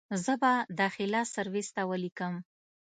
زه 0.23 0.33
به 0.41 0.53
داخله 0.79 1.19
سرويس 1.33 1.69
ته 1.75 1.81
وليکم. 1.89 2.33